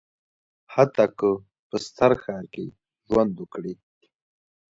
[0.73, 1.29] حتی که
[1.67, 2.65] په ستر ښار کې
[3.09, 3.73] ژوند وکړي.